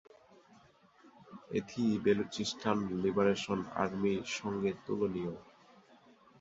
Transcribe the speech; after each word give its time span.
এটি 1.51 1.83
Balochistan 2.03 2.77
Liberation 3.01 3.59
Army 3.75 4.13
সঙ্গে 4.37 4.71
তুলনীয়। 4.85 5.33